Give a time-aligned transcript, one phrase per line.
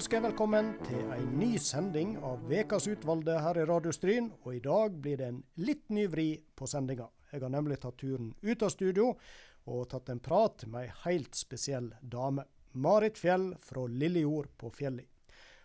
[0.00, 4.32] Ønsker velkommen til en ny sending av Vekas utvalgte her i Radio Stryn.
[4.42, 7.06] Og i dag blir det en litt ny vri på sendinga.
[7.32, 9.12] Jeg har nemlig tatt turen ut av studio
[9.66, 12.46] og tatt en prat med ei helt spesiell dame.
[12.72, 15.06] Marit Fjell fra Lillejord på Fjelli.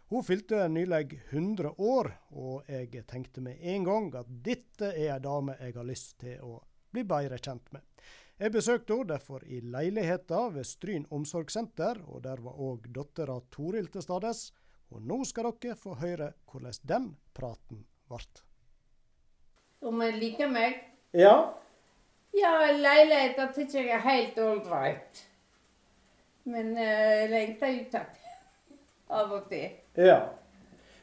[0.10, 5.22] Hun fylte nylig 100 år, og jeg tenkte med en gang at dette er ei
[5.22, 6.60] dame jeg har lyst til å
[6.94, 7.82] bli bedre kjent med.
[8.36, 13.88] Jeg besøkte henne derfor i leiligheta ved Stryn omsorgssenter, og der var òg dattera Toril
[13.94, 14.50] til stades.
[14.94, 18.20] Og nå skal dere få høre hvordan den praten ble.
[19.82, 20.78] Om jeg liker meg?
[21.16, 21.56] Ja,
[22.36, 25.22] Ja, leiligheten syns jeg er helt ålreit.
[26.46, 27.96] Men jeg jeg lengter ut
[29.10, 29.70] av og til.
[29.96, 30.20] ja.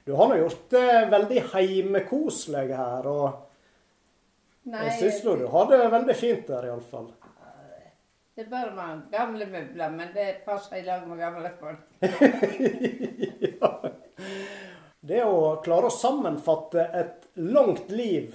[0.04, 5.68] Du har nå gjort det veldig heimekoselig her, og Nei, jeg syns nå du har
[5.70, 7.12] det veldig fint der iallfall.
[8.34, 11.86] det er bare med gamle møbler, men det passer i lag med gamle folk.
[13.46, 13.70] ja.
[15.00, 18.34] Det å klare å sammenfatte et langt liv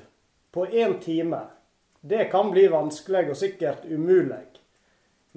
[0.52, 1.42] på én time,
[2.02, 4.44] det kan bli vanskelig og sikkert umulig.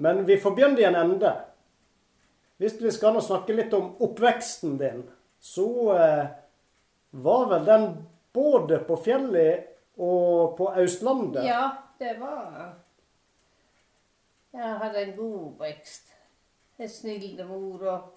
[0.01, 1.33] Men vi får begynne i en ende.
[2.61, 5.03] Hvis vi skal nå snakke litt om oppveksten din,
[5.41, 6.25] så eh,
[7.11, 7.85] var vel den
[8.33, 11.45] både på fjellet og på Østlandet?
[11.45, 12.75] Ja, det var
[14.53, 16.13] Jeg hadde en god oppvekst.
[16.81, 18.09] En snill mor og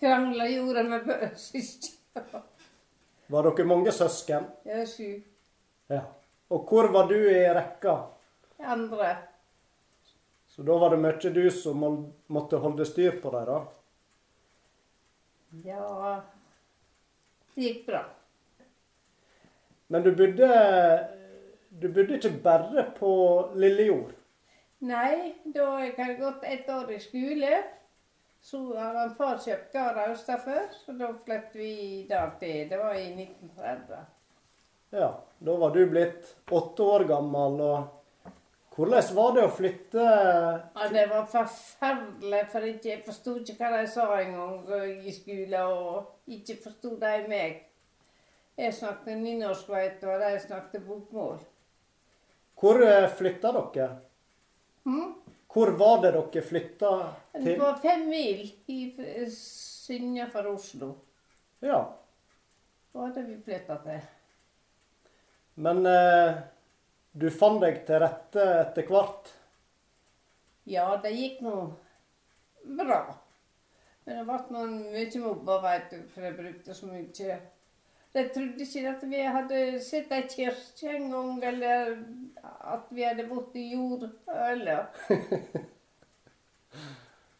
[0.00, 1.98] krangla gjorde med søsken.
[3.32, 4.50] Var dere mange søsken?
[4.64, 5.22] Er sju.
[5.90, 6.02] Ja.
[6.52, 7.94] Og hvor var du i rekka?
[8.60, 9.16] Andre.
[10.52, 11.84] Så da var det mye du som
[12.28, 13.60] måtte holde styr på dem, da?
[15.64, 16.20] Ja
[17.54, 18.02] Det gikk bra.
[19.92, 20.48] Men du bodde,
[21.68, 23.12] du bodde ikke bare på
[23.56, 24.12] Lillejord?
[24.84, 27.58] Nei, da jeg hadde gått ett år i skole,
[28.42, 31.74] så hadde far kjøpt gard østafor, så da flyttet vi
[32.08, 32.64] der til.
[32.72, 34.00] Det var i 1930.
[34.92, 37.60] Ja, da var du blitt åtte år gammel.
[37.60, 38.32] og
[38.76, 43.88] Hvordan var det å flytte Ja, det var forferdelig, for jeg forsto ikke hva de
[43.88, 47.58] sa engang eh, i skole, og ikke forsto de meg.
[48.60, 51.40] Jeg snakket nynorsk, vet du, og de snakket bokmål.
[52.60, 53.90] Hvor eh, flytta dere?
[54.84, 55.12] Hm?
[55.52, 56.94] Hvor var det dere flytta
[57.40, 60.94] Det var fem mil i eh, Synja fra Oslo.
[61.64, 61.86] Ja,
[62.92, 64.04] Hva hadde vi flytta til.
[65.54, 66.42] Men eh,
[67.12, 69.32] du fant deg til rette etter hvert?
[70.64, 71.56] Ja, det gikk nå
[72.78, 73.02] bra.
[74.04, 77.36] Men det ble mye mobba, veit du, for jeg brukte så mye.
[78.12, 81.94] De trodde ikke at vi hadde sett ei kirke engang, eller
[82.74, 84.08] at vi hadde bodd i jord.
[84.28, 84.90] Eller.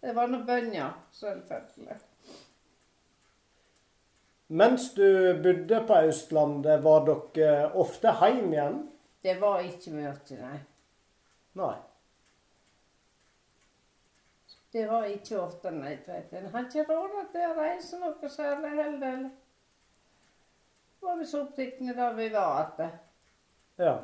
[0.02, 1.98] Det var nå bønner, selvfølgelig.
[4.52, 8.76] Mens du bodde på Østlandet, var dere ofte hjemme igjen?
[9.24, 10.58] Det var ikke mye, nei.
[11.56, 11.76] Nei.
[14.72, 15.94] Det var ikke ofte, nei.
[16.36, 19.26] En har ikke råd til å reise noe særlig heller.
[21.00, 22.86] Var vi så opptatt da vi var at
[23.80, 23.98] Ja.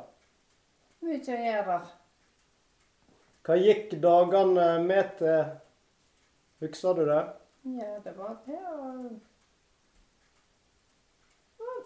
[1.05, 1.81] Mye å gjøre.
[3.45, 5.57] Hva gikk dagene med til?
[6.65, 7.25] Husker du det?
[7.77, 9.11] Ja, det var til å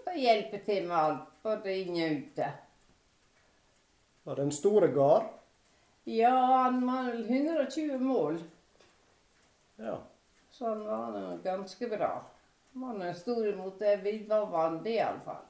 [0.07, 2.49] å hjelpe til med alt, både inne og ute.
[4.25, 5.31] Var det en stor gard?
[6.05, 8.41] Ja, han var 120 mål,
[9.79, 9.99] Ja.
[10.51, 12.25] så han var ganske bra.
[12.75, 15.43] Han var stor imot det vi var vant til, iallfall.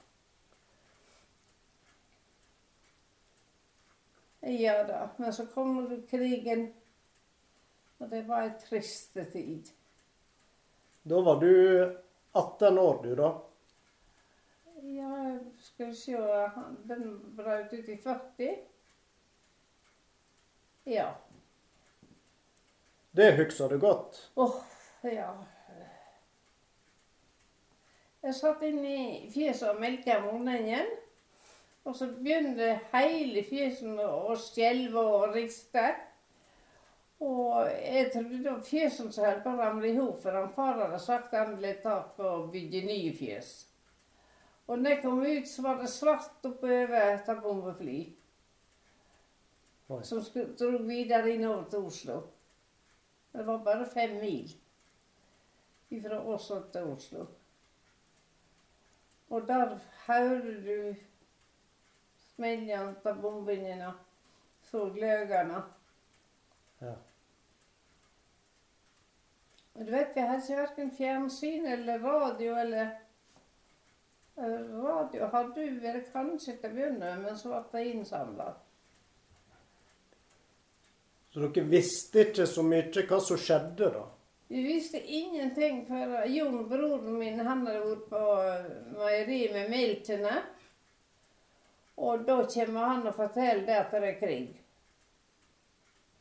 [4.41, 6.73] Ja da, men så kom krigen,
[7.99, 9.69] og det var en trist tid.
[11.03, 11.53] Da var du
[12.33, 13.31] 18 år, du, da?
[14.83, 16.17] Ja, skal vi se
[16.89, 18.57] Den brøt ut i 40.
[20.85, 21.07] Ja.
[23.13, 24.31] Det husker du godt.
[24.35, 24.55] Åh,
[25.03, 25.31] ja.
[28.23, 30.91] Jeg satt inn i fjeset og melka morgenen.
[31.85, 35.89] Og så begynte hele fjeset å skjelve og riste.
[37.23, 40.99] Og jeg trodde fjesen som holdt på å ramle i hop, for han far hadde
[41.03, 43.61] sagt han ville ta å bygge nye fjes.
[44.73, 47.97] Og når jeg kom ut, så var det svart oppover et bombefly.
[50.09, 50.23] Som
[50.57, 52.15] dro videre innover til Oslo.
[53.33, 54.55] Det var bare fem mil
[56.07, 57.27] fra Oslo til Oslo.
[59.29, 59.77] Og der
[60.07, 60.95] hører du
[62.33, 63.93] smellene av bombene
[64.73, 65.63] og gløgene.
[66.81, 66.97] Ja.
[69.77, 72.97] Du vet, vi hadde verken fjernsyn eller radio eller
[74.43, 78.49] Radio hadde jo vært kanskje til å begynne med, men så ble det innsamla.
[81.33, 84.03] Så dere visste ikke så mye hva som skjedde, da?
[84.53, 88.25] Vi visste ingenting før Jon, broren min, han hadde vært på
[88.99, 90.35] meieriet med melkene.
[92.03, 94.61] Og da kommer han og forteller det at det er krig.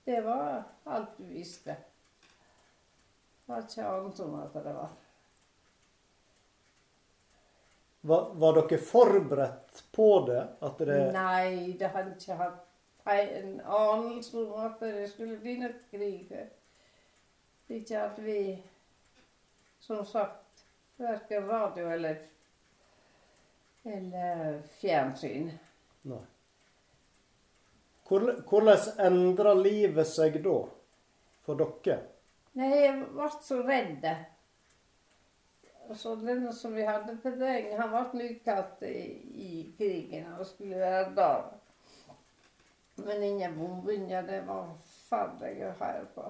[0.07, 1.75] Det var alt du visste.
[2.21, 4.95] Det var ikke annet om at det var.
[8.01, 10.42] Var, var dere forberedt på det?
[10.80, 12.68] Det Nei, det hadde ikke hatt
[13.12, 16.31] en anelse om at det skulle bli noe krig.
[17.71, 18.39] Ikke at vi,
[19.80, 20.65] som sagt,
[21.01, 22.18] verken radio eller,
[23.86, 25.51] eller fjernsyn.
[26.09, 26.24] Nei.
[28.07, 30.57] Hvor- Hvordan endra livet seg da,
[31.45, 32.00] for dere?
[32.59, 34.03] Nei, jeg ble så redd.
[35.93, 39.01] Så den som vi hadde til deg, han ble utkalt i,
[39.43, 41.49] i krigen og skulle være der.
[43.01, 46.27] Men ingen bombinger, det var forferdelig å høre på.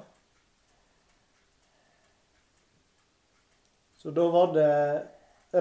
[4.02, 4.72] Så da var det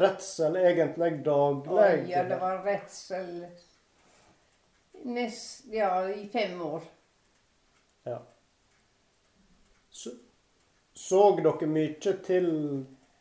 [0.00, 1.74] redsel egentlig daglig?
[1.76, 3.34] Oi, ja, det var redsel
[5.04, 6.86] nest, ja, i fem år.
[8.08, 8.22] Ja.
[9.90, 10.14] Så,
[10.94, 12.48] så dere mye til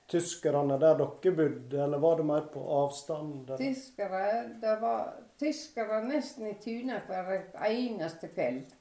[0.10, 3.52] tyskerne der dere bodde, eller var det mer på avstand?
[3.58, 7.34] Tyskere, det var tyskere nesten i tunet hver
[7.68, 8.72] eneste kveld.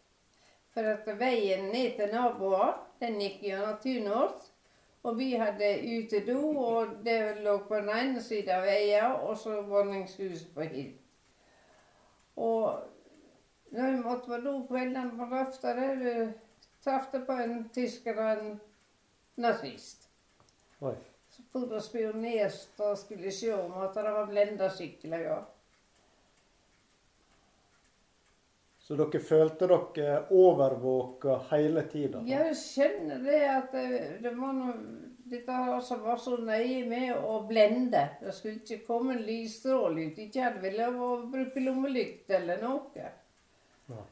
[0.75, 4.47] For at veien ned til naboer, den gikk gjennom tunet vårt.
[5.07, 9.61] Og vi hadde utedo, og det lå på den ene siden av veien, og så
[9.63, 10.91] våningshuset på Hill.
[12.37, 12.83] Og
[13.71, 16.33] når vi måtte på do kveldene på løfta, der
[16.85, 18.61] traff det på en tysker og en
[19.37, 20.09] nazist.
[20.81, 20.95] Oi.
[21.53, 22.51] For å spionere
[22.85, 25.21] og skulle se om at det var blenda skikkelig.
[25.25, 25.39] Ja.
[28.89, 32.23] Så dere følte dere overvåka hele tida?
[32.25, 33.89] Jeg skjønner det at det,
[34.25, 34.77] det var noe
[35.29, 38.05] dette som var så nøye med å blende.
[38.21, 40.21] Det skulle ikke komme en lysstråle ut.
[40.25, 43.09] Ikke hadde vi lov å bruke lommelykt eller noe.
[43.89, 44.05] Ja.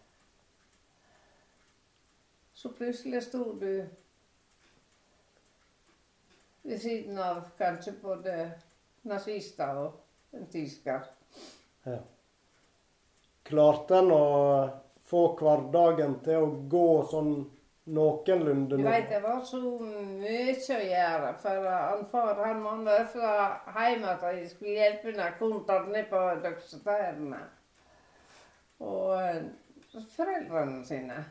[2.57, 3.71] Så plutselig sto du
[6.67, 8.37] ved siden av kanskje både
[9.07, 11.05] nazister og en tysker.
[11.87, 12.01] Ja.
[13.47, 14.25] Klarte en å
[15.07, 17.35] få hverdagen til å gå sånn
[17.95, 18.89] noenlunde nå?
[18.89, 21.31] vet, det var så mye å gjøre.
[21.43, 23.37] For han far han måtte fra
[23.79, 27.45] hjemme at jeg skulle hjelpe henne kontant ned på doktorene.
[28.83, 29.45] Og eh,
[30.17, 31.23] foreldrene sine.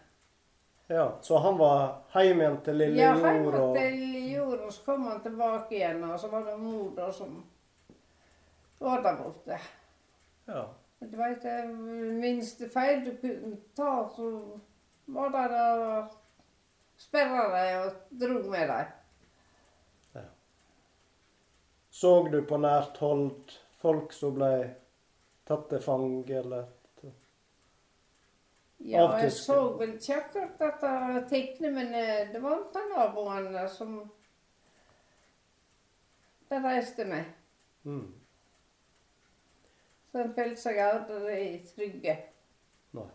[0.87, 4.73] Ja, Så han var hjemme igjen til lille Ja, jord hjemme og til jord, og
[4.73, 7.39] så kom han tilbake igjen, og så var det mor da som
[8.79, 9.59] var der borte.
[10.47, 10.65] ja.
[11.05, 11.43] Du veit,
[12.21, 14.29] minste feil du kunne ta, så
[15.13, 16.13] var det og
[16.97, 18.93] sperra deg og dro med deg.
[21.95, 24.51] Så du på nært hold folk som ble
[25.47, 26.65] tatt til fange, eller
[28.85, 33.95] Ja, jeg så vel ikke etter tegnet, men eh, det var ikke naboen som
[36.49, 37.33] de reiste med.
[37.83, 38.13] mm.
[40.11, 42.13] Så en følte seg aldri trygge.
[42.95, 43.07] Nei.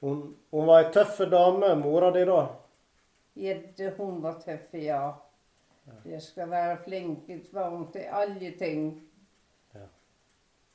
[0.00, 2.40] Hun, hun var ei tøff dame, mora di, da?
[3.38, 5.04] Gjedde, hun var tøff, ja.
[6.08, 9.02] Jeg skal være flink var hun til alle ting.
[9.74, 9.86] Ja.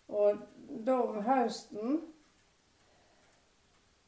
[0.08, 0.38] Og
[0.86, 2.02] da om høsten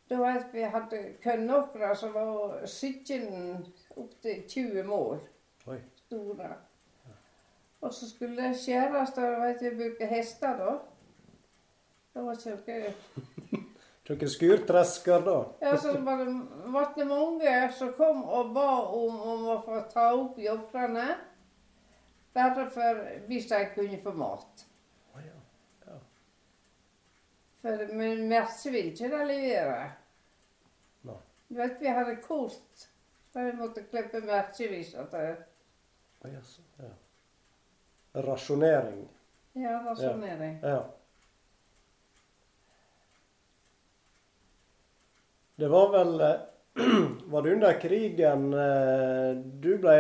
[0.10, 3.66] Da at vi hadde kornåkre som var 17
[3.98, 5.20] opptil 20 mål
[5.68, 5.82] Oi.
[6.06, 6.52] store.
[7.82, 10.78] Og så skulle det skjæres, da vet vi bruke hester, da.
[12.14, 12.94] Det var ikke
[14.08, 15.36] noe skurtresker, da?
[15.62, 16.34] Ja, så var det,
[16.74, 21.10] var det mange som kom og ba om, om å få ta opp jobbene.
[22.34, 24.66] Bare for hvis de kunne få mat.
[25.14, 25.38] Å ja.
[27.68, 29.88] For men Merce ville ikke det levere.
[31.08, 31.16] Nei.
[31.50, 32.86] Du vet, vi hadde kort.
[33.34, 34.94] Så vi måtte klippe merkevis.
[34.96, 35.36] At det,
[36.24, 36.56] Oh, yes.
[36.82, 36.88] ja.
[38.26, 39.04] Rasjonering.
[39.54, 40.56] ja, rasjonering.
[40.64, 40.80] Ja.
[45.56, 46.40] Det var vel eh,
[47.26, 49.98] var det under krigen eh, du ble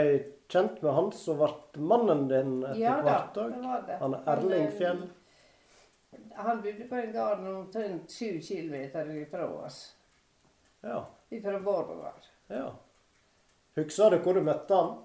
[0.49, 1.51] kjent med han som ble
[1.93, 3.33] mannen din etter Ja da, hvert?
[3.33, 3.63] det dag?
[3.67, 3.97] var det.
[4.01, 5.01] Han Erling eh, Fjell?
[6.37, 9.95] Han bodde på en gard omtrent sju kilometer ifra oss.
[10.85, 11.01] Ja.
[11.33, 12.27] Ifra Borregaard.
[12.47, 12.71] ja.
[13.77, 14.95] Husker du hvor du møtte han?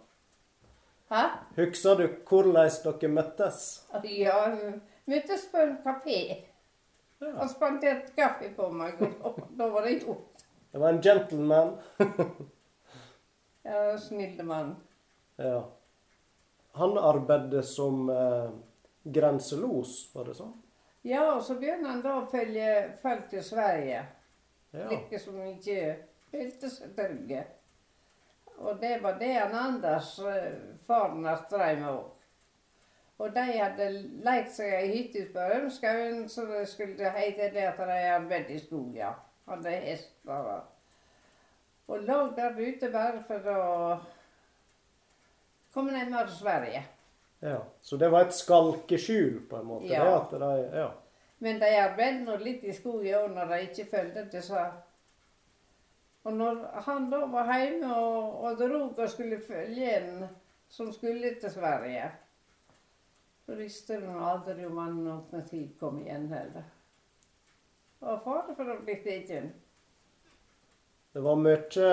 [1.12, 1.22] Hæ?
[1.58, 3.66] Husker du hvordan dere møttes?
[4.04, 4.70] Ja, vi
[5.12, 6.18] møttes på en kafé.
[7.20, 7.32] Ja.
[7.36, 10.44] Han spanderte kaffe på meg, og da var det gjort.
[10.72, 11.74] Det var en gentleman.
[13.62, 14.72] Ja, snill mann.
[15.36, 15.68] Ja.
[16.72, 18.48] Han arbeidet som eh,
[19.04, 20.56] grenselos, var det sånn?
[21.04, 22.68] Ja, og så begynner han da å følge
[23.02, 24.04] folk til Sverige.
[24.72, 24.86] Ja.
[24.88, 25.96] Like som ikke
[26.30, 27.34] følte seg trygg.
[28.62, 30.52] Og det var det han Anders, eh,
[30.86, 32.10] faren hans, drev med òg.
[33.18, 33.88] Og de hadde
[34.24, 38.56] leid seg ei hytte ute på Rømskauen, så det skulle hete det at de arbeidet
[38.56, 39.20] i skogen.
[39.48, 40.62] Hadde hester og
[41.88, 44.00] Og lå der ute bare for å
[45.74, 46.82] komme nærmere Sverige.
[47.42, 47.58] Ja.
[47.80, 49.90] Så det var et skalkeskjul, på en måte?
[49.90, 50.28] Ja.
[50.30, 50.88] Det de, ja.
[51.42, 54.60] Men de arbeidet nå litt i skogen òg når de ikke fulgte disse.
[56.22, 60.28] Og når han da var hjemme og, og drog og skulle følge en
[60.70, 62.12] som skulle til Sverige,
[63.46, 66.70] så visste han aldri om han noen tid kom igjen heller.
[68.02, 69.34] Og far for å bli tatt.
[71.12, 71.90] Det var mye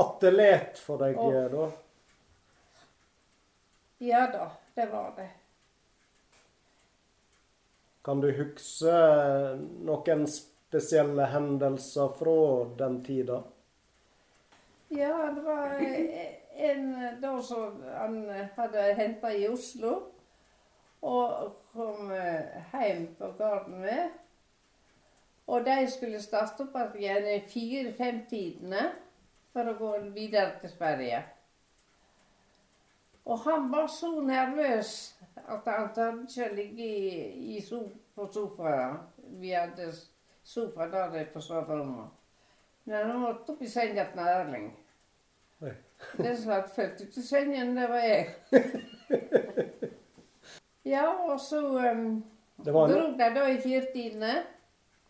[0.00, 1.66] attelet for deg og, da?
[4.02, 5.30] Ja da, det var det.
[8.02, 8.94] Kan du huske
[9.86, 12.38] noen spesielle hendelser fra
[12.78, 13.42] den tida?
[14.92, 15.76] Ja, det var
[16.70, 16.88] en
[17.22, 18.16] da som han
[18.56, 19.92] hadde henta i Oslo.
[21.02, 24.10] Og kom hjem på gården med.
[25.46, 28.84] Og de skulle starte opp igjen i fire-fem-tidene
[29.52, 31.22] for å gå videre til Sverige.
[33.24, 38.96] Og han var så nervøs at han tørde ikke ligge i, i so på sofaen.
[39.16, 39.92] Vi hadde
[40.44, 42.08] sofa der på soverommet.
[42.84, 44.72] Men han måtte opp i senga til Erling.
[46.16, 48.34] Den som hadde født ut i sengen, det var jeg.
[50.94, 51.60] ja, og så
[51.92, 52.24] um,
[52.64, 54.32] Det var dro de da i firetidene.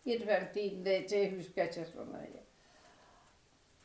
[0.03, 2.39] Fire-fem-tiden, det ikke- jeg husker ikke så nøye.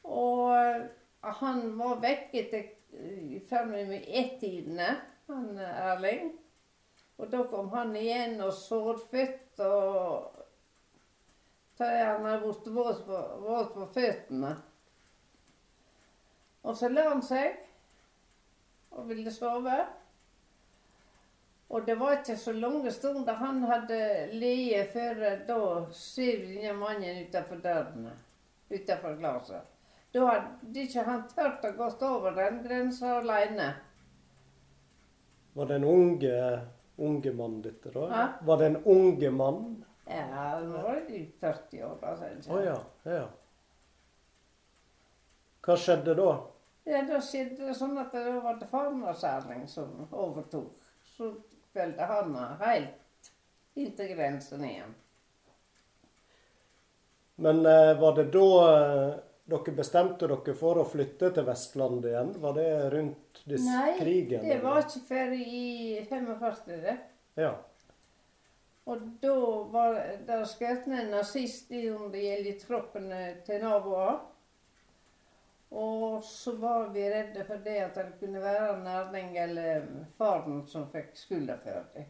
[0.05, 0.83] Og eh,
[1.23, 6.33] han var vekk til eh, fram med ett-tidene, han eh, Erling.
[7.19, 10.35] Og da kom han igjen og sårfødt og
[11.79, 14.57] så Han hadde blitt våt på, våt på føttene.
[16.67, 17.55] Og så la han seg
[18.99, 19.77] og ville sove.
[21.69, 24.01] Og det var ikke så lange stunder han hadde
[24.33, 25.61] ligget før da
[25.95, 28.15] ser denne mannen utenfor dørene.
[28.73, 29.78] Utenfor glasset.
[30.13, 33.75] Da hadde ikke han turt å gå over den grensa alene.
[35.53, 36.61] var det en unge,
[36.97, 38.07] unge mann, dette da?
[38.09, 38.27] Hæ?
[38.47, 39.85] Var det en unge mann?
[40.07, 42.15] Ja, nå var i 40 år da.
[42.55, 43.27] Å ja, ja.
[45.67, 46.31] Hva skjedde da?
[46.89, 50.71] Ja, da skjedde det sånn at det var det faren hans Erling som overtok.
[51.05, 51.35] Så
[51.75, 53.29] fulgte han helt
[53.77, 54.95] inn til grensen igjen.
[57.37, 59.11] Men eh, var det da eh,
[59.49, 62.33] dere bestemte dere for å flytte til Vestlandet igjen?
[62.43, 64.45] Var det rundt disse Nei, krigen?
[64.45, 65.63] det var ikke før i
[66.09, 66.81] 45.
[66.85, 66.97] det.
[67.41, 67.55] Ja.
[68.89, 69.37] Og da
[69.73, 71.87] var det skutt en nazist i
[72.25, 74.21] gjelder troppene til naboer.
[75.71, 78.87] Og så var vi redde for det at det kunne være en
[79.45, 82.07] eller faren som fikk skylda for det.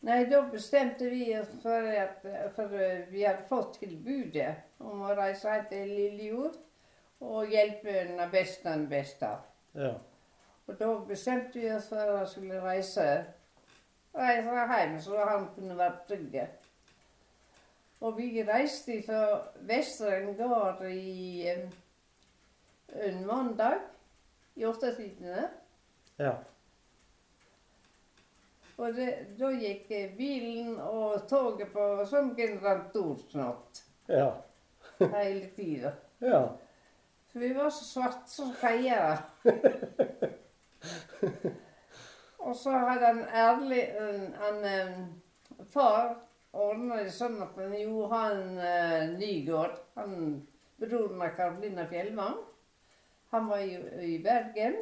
[0.00, 2.22] Nei, da bestemte vi oss for at
[2.56, 2.72] For
[3.10, 6.56] vi hadde fått tilbudet om å reise hjem til Lillejord
[7.20, 9.34] og hjelpe den beste den beste.
[9.74, 9.92] ja.
[10.66, 13.04] Og da bestemte vi oss for å skulle reise,
[14.14, 16.36] reise hjem, så han kunne være trygg.
[18.00, 21.66] Og vi reiste fra Vesteren gård i eh,
[22.94, 23.82] en mandag
[24.56, 25.48] i åttetidene.
[26.18, 26.32] ja.
[28.80, 34.30] Og det, da gikk eh, bilen og toget på som generatorsnott Ja.
[34.98, 35.92] hele tida.
[36.18, 36.48] ja.
[37.32, 39.18] Så vi var så svarte som feiere.
[42.46, 45.04] og så hadde han ærlig en, en,
[45.70, 46.16] far
[46.50, 50.16] ordna det sånn at han Johan uh, Nygaard, han
[50.80, 52.40] broren av Karolina Fjellvang,
[53.30, 53.76] han var i,
[54.08, 54.80] i Bergen.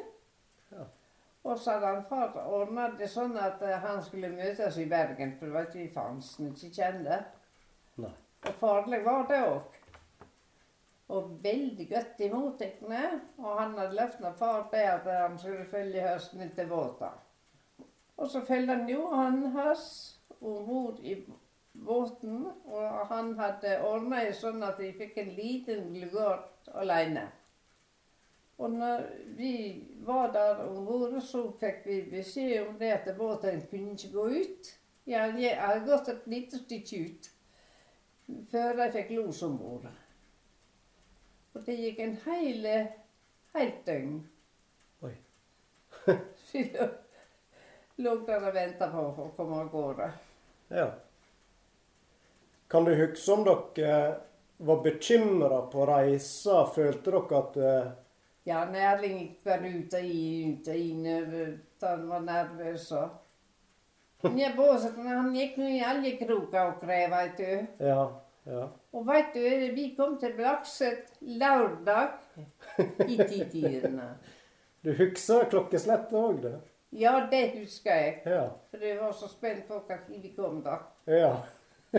[1.45, 5.37] Og så hadde han far ordna det sånn at eh, han skulle møtes i Bergen,
[5.39, 7.21] for det var ikke vi fansen ikke kjente.
[8.03, 8.15] Nei.
[8.47, 9.79] Og farlig var det òg.
[11.09, 12.83] Og veldig godt imottatt.
[12.85, 17.25] Og han hadde løfta far det at han skulle følge høsten etter båten.
[18.19, 19.85] Og så følte han Johan hans
[20.41, 21.15] om bord i
[21.73, 27.29] båten, og han hadde ordna det sånn at de fikk en liten lugard alene.
[28.59, 29.05] Og når
[29.39, 29.53] vi
[30.07, 34.25] var der om bord, så fikk vi beskjed om det at båten kunne ikke gå
[34.41, 34.71] ut.
[35.07, 37.29] Ja, jeg hadde gått et lite stykke ut
[38.51, 39.87] før de fikk los om bord.
[41.55, 42.67] Og det gikk en hel
[43.55, 44.19] helt døgn.
[45.07, 45.15] Oi.
[46.53, 46.65] Vi
[48.05, 50.11] lå der og venta på å komme av gårde.
[50.75, 50.91] Ja.
[52.69, 53.95] Kan du huske om dere
[54.59, 56.61] var bekymra på reisa?
[56.75, 57.91] Følte dere at eh,
[58.49, 61.07] Ja, Nærling gikk bare ute og inn, ut og inn.
[61.07, 63.11] over- Han var nervøs og
[64.39, 67.85] ja, Båsen, han gikk nå i alle kroker og krev, veit du.
[67.87, 68.07] Ja.
[68.47, 68.65] ja.
[68.93, 69.45] Og veit du,
[69.77, 72.09] vi kom til Blakset lørdag
[73.07, 74.09] i titidene.
[74.85, 76.53] Du husker klokkeslettet òg, du?
[76.95, 78.21] Ja, det husker jeg.
[78.27, 78.45] Ja.
[78.71, 80.77] For jeg var så spent på når vi kom da.
[81.07, 81.33] Ja.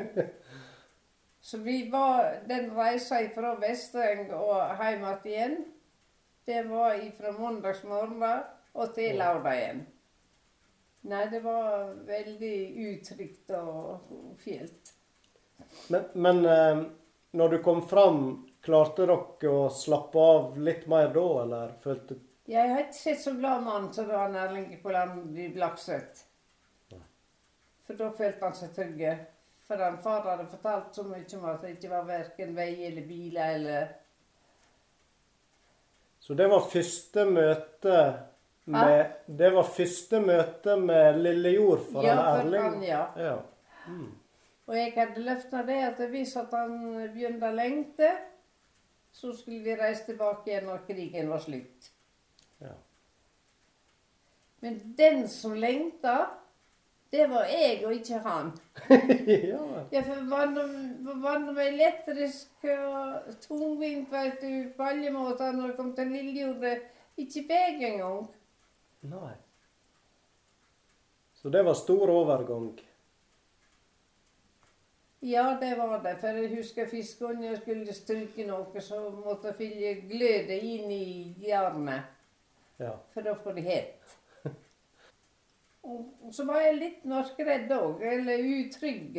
[1.42, 5.58] Så vi var den reisa fra Vestreng og hjem igjen.
[6.46, 8.24] Det var fra mandagsmorgen
[8.74, 9.82] og til lørdag igjen.
[11.10, 12.56] Nei, det var veldig
[12.90, 14.10] utrygt og
[14.44, 14.94] fælt.
[15.88, 16.82] Men, men eh,
[17.32, 18.24] når du kom fram,
[18.66, 22.20] klarte dere å slappe av litt mer da, eller følte
[22.50, 26.26] Jeg har ikke sett så glad mann som han Erling på land i Blakset.
[27.86, 29.04] For da følte han seg trygg.
[29.70, 33.06] For han far hadde fortalt så mye om at det ikke var verken vei eller
[33.06, 33.92] biler eller
[36.30, 37.94] Så det var første møte
[38.70, 42.84] med Det var første møte med lille jord for Ja, han Erling?
[42.86, 43.00] ja.
[43.18, 43.38] ja.
[44.68, 46.76] Og jeg hadde løfta det at hvis at han
[47.16, 48.12] begynte å lengte,
[49.12, 51.90] så skulle vi reise tilbake igjen når krigen var slutt.
[52.62, 52.76] Ja.
[54.62, 56.28] Men den som lengta,
[57.12, 58.52] det var jeg og ikke han.
[59.52, 59.62] ja.
[59.92, 60.66] Ja, for var det
[61.24, 66.84] var noe elektrisk og tungvint, vet du, på alle måter når det kom til Lillejordet.
[67.20, 68.28] Ikke vei engang.
[69.10, 69.34] Nei.
[71.42, 72.70] Så det var stor overgang.
[75.20, 76.16] Ja, det var det.
[76.20, 82.16] For jeg husker fiskene skulle stryke noe, så måtte jeg fylle glødet inn i jernet.
[82.80, 82.94] Ja.
[83.14, 84.19] For da får det het.
[85.84, 89.18] Og så var jeg litt mørkredd òg, eller utrygg.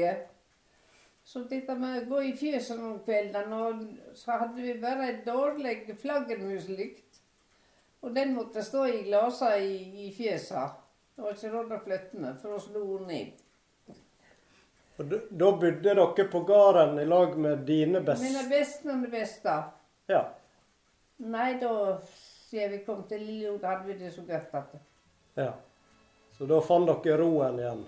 [1.25, 5.19] Så dette med å gå i fjøset om kveldene, og så hadde vi bare ei
[5.25, 7.21] dårlig flaggermuslykt.
[8.01, 10.65] Og den måtte stå i glasa i, i fjøsa.
[11.15, 13.47] Det var ikke råd å flytte den, for å slo hun ned.
[15.01, 18.25] Og da bodde dere på gården i lag med dine best...
[18.25, 19.57] Mine beste og beste.
[20.13, 20.27] Ja.
[21.21, 21.73] Nei, da
[22.51, 24.75] siden vi kom til Lillejord, hadde vi det så godt
[25.37, 25.53] ja.
[26.41, 27.81] Så da fant dere roen igjen?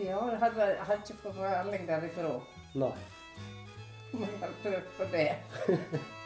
[0.00, 2.30] Ja, jeg hadde, jeg hadde ikke fått Erling derifra.
[2.80, 2.94] Nei.
[4.14, 5.26] Men jeg har prøvd på det.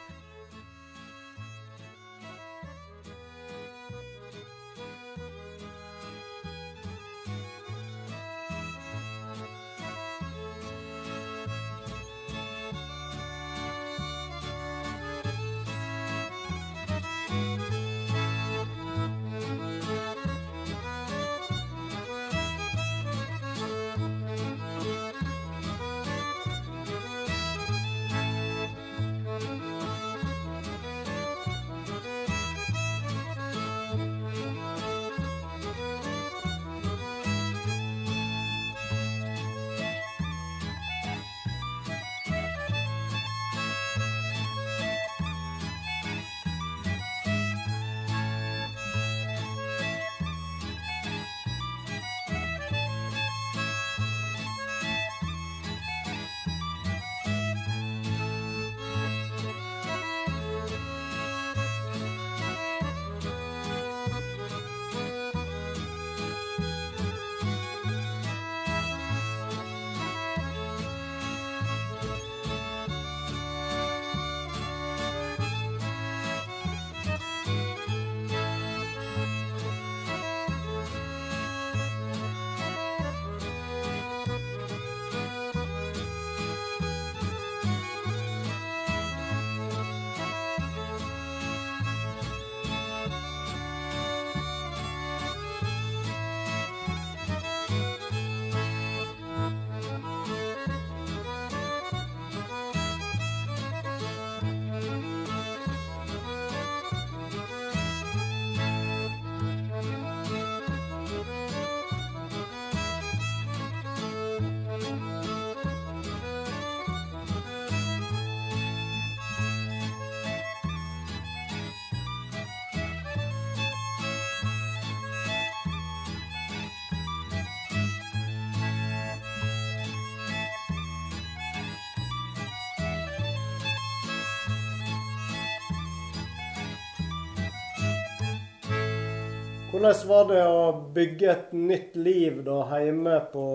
[139.74, 143.46] Hvordan var det å bygge et nytt liv da hjemme på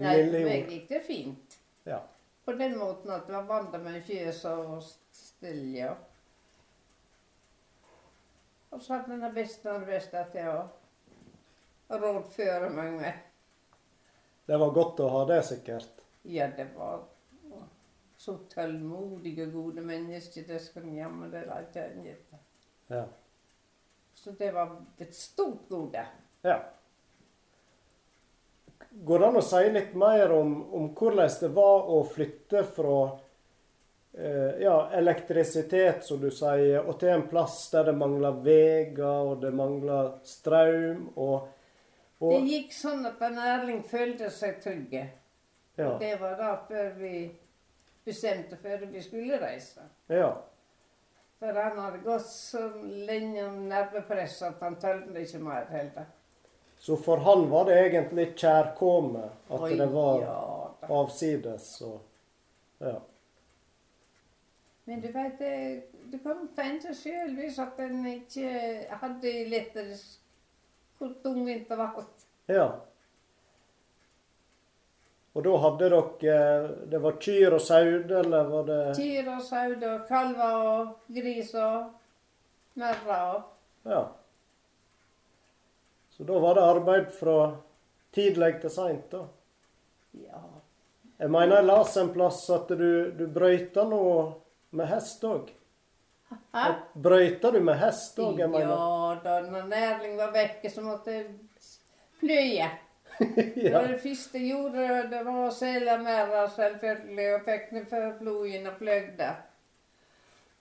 [0.00, 1.56] Nei, Lille gikk det fint.
[1.84, 1.98] Ja.
[2.48, 4.78] På den måten at det var vant med fjøs og
[5.12, 5.74] stille.
[5.76, 5.90] Ja.
[8.72, 13.22] Og så hadde den beste og det beste til å rådføre meg med.
[14.48, 16.04] Det var godt å ha det, sikkert.
[16.32, 17.04] Ja, det var
[18.16, 20.48] så tålmodige, gode mennesker.
[20.48, 22.44] Det skal en jammen det ikke gjette.
[22.88, 23.04] Ja.
[24.28, 26.06] Så det var et stort gode.
[26.42, 26.58] ja.
[28.90, 32.96] Går det an å si litt mer om, om hvordan det var å flytte fra
[34.12, 39.40] eh, ja, elektrisitet, som du sier, og til en plass der det mangler veier, og
[39.46, 41.48] det mangler strøm, og,
[42.20, 45.06] Det gikk sånn at den Erling følte seg trygge.
[45.78, 47.30] ja, Og det var da før vi
[48.04, 49.88] bestemte før vi skulle reise.
[50.12, 50.34] ja.
[51.38, 56.08] For han hadde gått så lenge om nervepress at han tølte ikke mer heller.
[56.78, 60.40] Så for han var det egentlig kjærkomme at Oi, det var ja,
[60.94, 61.70] avsides.
[61.86, 62.00] Og,
[62.82, 62.96] ja.
[64.88, 65.42] Men du vet,
[66.12, 68.52] du kan tenke sjøl hvis at en ikke
[69.02, 70.18] hadde elektrisk
[70.98, 71.98] hvor tungvint det var.
[72.50, 72.68] ja.
[75.38, 79.84] Og da hadde dere Det var kyr og sauer, eller var det Kyr og sauer
[79.86, 81.92] og kalver og gris og
[82.78, 83.54] merrer og
[83.88, 84.00] Ja.
[86.10, 87.36] Så da var det arbeid fra
[88.12, 89.20] tidlig til seint, da.
[90.18, 90.40] Ja.
[91.18, 94.34] Jeg mener jeg las en plass at du, du brøyta noe
[94.74, 95.52] med hest òg.
[96.98, 98.42] Brøyta du med hest òg?
[98.42, 98.58] Ja
[99.22, 101.30] da, når Erling var vekke, så måtte jeg
[102.18, 102.68] pløye.
[103.56, 103.82] Ja.
[103.82, 108.66] det første jeg gjorde, det var å selge mer, selvfølgelig, og fikk ned før plogen
[108.70, 109.30] og pløgde.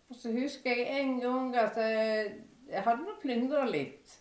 [0.09, 2.31] Og så husker jeg en gang at jeg,
[2.71, 4.17] jeg hadde nå plyndra litt.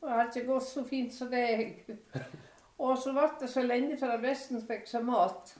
[0.00, 1.46] Og det hadde ikke gått så fint som det.
[2.78, 5.50] Og så ble det så lenge før Vesten fikk seg mat.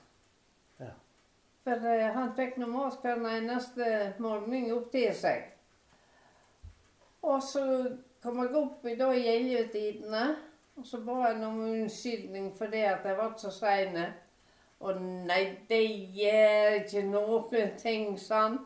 [0.79, 0.93] Ja.
[1.67, 3.89] For eh, han fikk noe mat hver eneste
[4.23, 5.49] morgen opp til seg.
[7.27, 7.63] Og så
[8.23, 10.23] kom jeg opp i dag i ellevetidene,
[10.79, 13.97] og så ba jeg om unnskyldning for det at jeg var så sein.
[14.79, 15.81] Og nei, det
[16.15, 18.59] gjør ikke noen ting, han.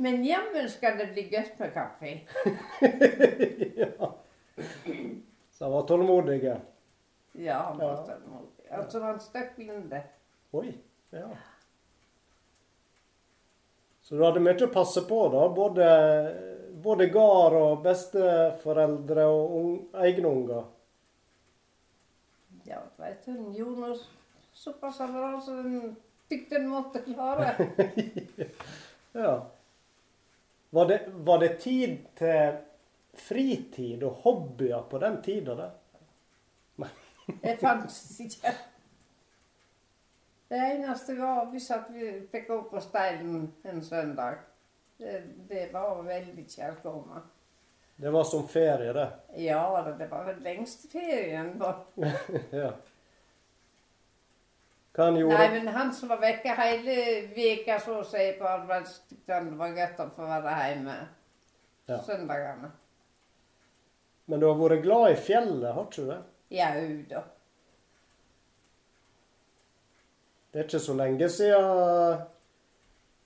[0.00, 2.12] Men jammen skal det bli godt med kaffe.
[3.76, 4.10] ja.
[5.52, 6.42] Så han var tålmodig?
[7.32, 7.96] Ja, han var Ja.
[8.06, 8.70] tålmodig.
[8.70, 10.02] Altså, han støkklende.
[10.52, 10.70] Oi.
[11.12, 11.26] Ja.
[14.00, 15.44] Så du hadde mye å passe på, da?
[15.54, 15.88] Både,
[16.82, 19.74] både gard og besteforeldre og un,
[20.04, 20.64] egne unger?
[22.70, 23.96] Ja, vet du, han gjorde noe
[24.54, 25.96] såpass bra som den
[26.30, 27.54] tykte den måtte klare.
[29.12, 29.50] Ja.
[30.70, 32.58] Var det, var det tid til
[33.18, 35.56] fritid og hobbyer på den tida?
[35.58, 35.72] der?
[37.42, 38.52] Det fantes ikke.
[40.50, 44.46] Det eneste var hvis vi fikk gå på Steilen en søndag.
[44.98, 47.26] Det, det var veldig kjærkomment.
[48.00, 49.08] Det var som ferie, det.
[49.36, 51.62] Ja, det var den lengste ferien.
[52.50, 52.70] ja.
[54.98, 56.94] Nei, men han som var vekke hele
[57.36, 60.96] veka så å si på arbeidsdagen, det var godt å få være hjemme
[61.90, 62.00] Ja.
[62.06, 62.70] søndagene.
[64.26, 66.18] Men du har vært glad i fjellet, har ikke du det?
[66.56, 67.22] Jau da.
[70.50, 72.26] Det er ikke så lenge siden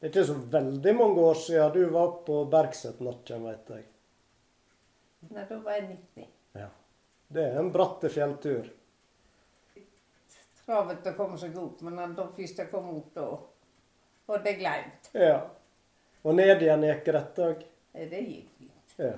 [0.00, 3.84] Det er ikke så veldig mange år siden du var på Bergsetnakken, vet jeg.
[5.30, 6.30] Nei, da var jeg 90.
[6.60, 6.68] Ja.
[7.34, 8.70] Det er en bratt fjelltur.
[10.64, 13.26] Travelt å komme seg opp, men da først jeg kom opp, da
[14.30, 15.10] var det glemt.
[15.12, 15.38] Ja.
[16.24, 17.64] Og ned igjen gikk rett òg.
[17.94, 18.94] Det gikk fint.
[18.96, 19.12] Ja.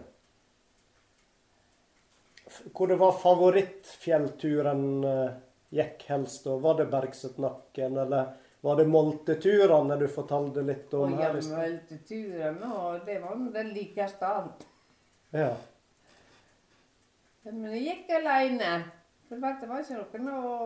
[2.72, 5.36] Hvor det var favorittfjellturen eh,
[5.74, 6.56] gikk helst, da?
[6.62, 8.34] Var det Bergsetnakken, eller
[8.66, 11.94] var det Molteturene du fortalte litt om Og i stad?
[12.66, 14.66] og det var den det likeste alt.
[15.30, 15.52] Ja.
[17.46, 18.70] Men jeg gikk alene.
[19.26, 20.56] For det var ikke noen å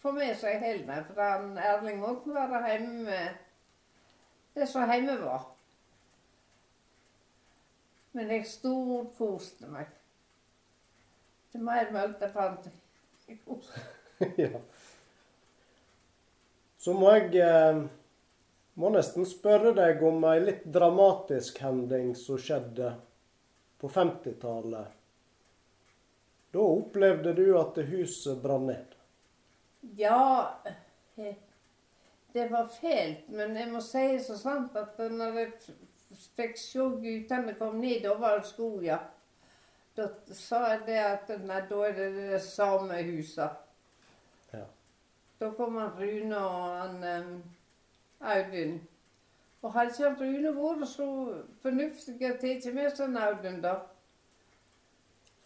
[0.00, 1.04] få med seg heller.
[1.08, 3.42] For han Erling måtte være hjemme med
[4.56, 5.44] det som hjemme var.
[8.16, 9.92] Men jeg storkoste meg.
[11.56, 12.66] Mer mølt jeg fant.
[13.28, 13.38] Jeg
[14.44, 14.60] ja.
[16.80, 17.78] Så må jeg eh,
[18.76, 22.92] må nesten spørre deg om ei litt dramatisk hending som skjedde
[23.80, 24.92] på 50-tallet.
[26.52, 28.94] Da opplevde du at huset brann ned.
[29.96, 30.46] Ja,
[32.32, 35.52] det var fælt, men jeg må si så sant at når jeg
[36.36, 39.12] fikk se guttene komme ned over skogen,
[39.96, 43.54] Da sa jeg det at nei, da er det det samme huset.
[44.52, 44.66] Ja.
[45.40, 47.38] Da kom han Rune og han um,
[48.20, 48.74] Audun.
[49.62, 51.06] Og hadde ikke han Rune vært så
[51.62, 53.72] fornuftig å ta med seg Audun, da?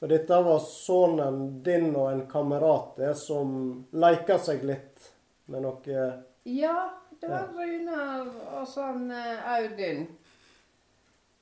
[0.00, 3.50] For dette var sønnen din og en kamerat som
[3.92, 5.10] leika seg litt
[5.52, 6.04] med noe
[6.48, 6.76] Ja,
[7.20, 10.06] det var Runar og sånn uh, Audun.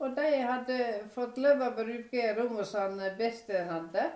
[0.02, 0.78] Og de hadde
[1.14, 4.08] fått lov å bruke rommet som bestevenn hadde.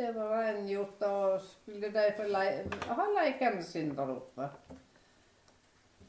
[0.00, 2.44] Det var en gjort, og skulle de få le
[2.88, 4.46] ha lekene sine der oppe.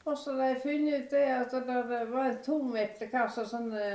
[0.05, 3.89] Og så de funnet ut det at det var en tom eplekasse, sånne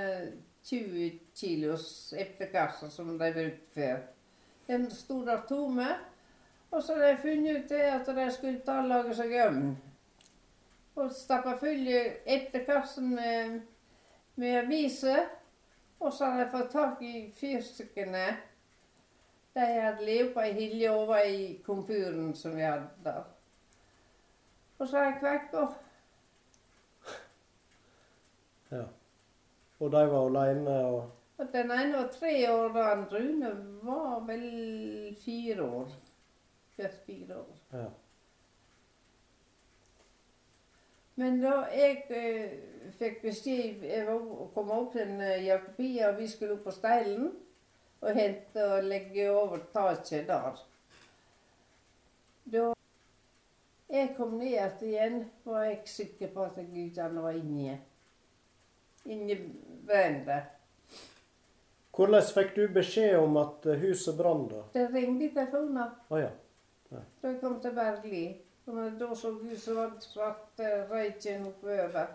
[0.67, 4.03] 20 kilos eplekasser som de brukte før.
[4.67, 5.99] Den sto der.
[6.71, 9.71] Og så hadde de funnet ut det at de skulle ta og lage seg ovn.
[10.97, 11.89] Og stappe full
[12.27, 13.61] eplekassen med
[14.37, 15.25] med aviser.
[16.01, 18.27] Og så hadde jeg fått tak i fyrstikkene.
[19.57, 23.25] De hadde levd på ei hilje over i komfyren som vi hadde der.
[24.79, 25.67] Og så har jeg kvekka.
[28.71, 28.85] Ja.
[29.81, 33.51] Og de var aleine og Og den ene var tre år, og den Rune
[33.83, 35.89] var vel fire år.
[36.77, 37.57] Først fire år.
[37.73, 37.89] Ja.
[41.17, 42.57] Men da jeg eh,
[42.99, 47.31] fikk beskjed om å komme opp til en Jakobia, og vi skulle opp på Steilen
[48.01, 50.65] og hente og legge over taket der.
[52.53, 52.65] Da
[53.89, 57.79] jeg kom ned igjen, var jeg sikker på at guttene var inne Inni
[59.07, 60.41] hverandre.
[61.97, 64.67] Hvordan fikk du beskjed om at huset brann, da?
[64.75, 65.79] Det ringte i telefonen
[66.11, 66.29] ja.
[66.91, 67.01] ja.
[67.23, 68.27] da jeg kom til Bergli.
[68.67, 72.07] Og da så huset var svart røyken oppover.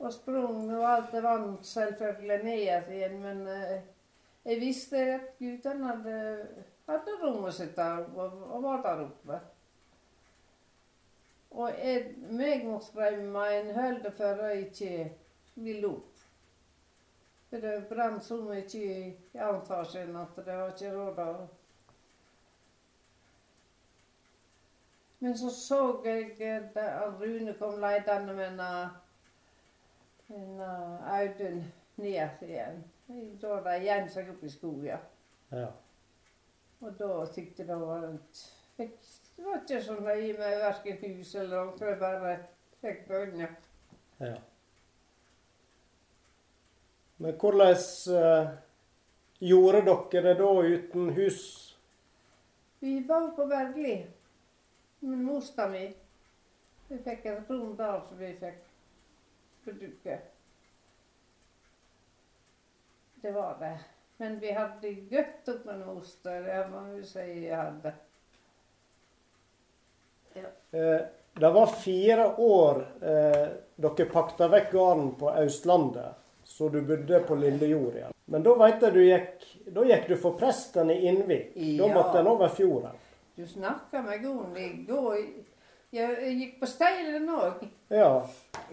[0.00, 3.82] Og sprang og alt det vant selvfølgelig ned igjen, men eh,
[4.44, 6.14] jeg visste at guttene hadde,
[6.88, 9.40] hadde rommet sitt der og, og var der oppe.
[11.50, 15.12] Og jeg, meg måtte rømme en hølde før jeg ikke
[15.54, 16.20] ville opp.
[17.50, 21.32] For det brant så mye i antasjen at det var ikke råd å
[25.20, 28.60] Men så så jeg at Rune kom leidende med en,
[30.36, 30.60] en
[31.04, 31.64] Audun
[31.96, 32.78] ned igjen.
[33.42, 35.08] Da de gjemte seg opp i skogen.
[35.52, 35.66] ja.
[36.80, 38.40] Og da tykte det var et
[39.40, 41.76] Det var ikke så nøye med verken hus eller noe.
[41.80, 42.32] Jeg bare
[42.82, 43.52] fikk bønner.
[44.20, 44.34] ja.
[47.20, 47.76] Men hvordan
[48.16, 48.50] uh,
[49.40, 51.40] gjorde dere det da uten hus?
[52.80, 53.94] Vi var på Bergli
[55.00, 55.86] med mosta mi.
[56.88, 58.60] Vi fikk en rom der som vi fikk
[59.64, 60.18] bruke.
[63.22, 63.74] Det var det.
[64.16, 66.44] Men vi hadde godt opp med moster.
[66.44, 67.96] Det må vi si jeg hadde.
[70.72, 71.00] Eh,
[71.40, 73.46] det var fire år eh,
[73.80, 78.14] dere pakta vekk gården på Østlandet, så du bodde på Lille Jord igjen.
[78.30, 81.54] Men da veit jeg du gikk, da gikk du for presten i Innvik.
[81.54, 81.94] Da Ja.
[81.94, 82.92] måtte en over fjorden.
[83.36, 85.16] Du snakker meg om det i går.
[85.92, 88.22] Jeg gikk på Steilen òg Ja.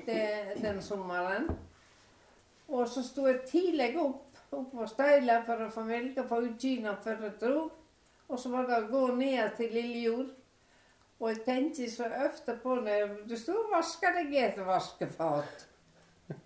[0.05, 1.47] den sommeren.
[2.69, 6.91] Og så sto jeg tidlig opp opp på Steilen for å få melka på utkina
[6.93, 7.71] ut før jeg dro.
[8.29, 10.29] Og så var det å gå ned til Lillejord.
[11.19, 15.65] Og jeg tenkte så ofte på når Du sto og vaska deg i et vaskefat.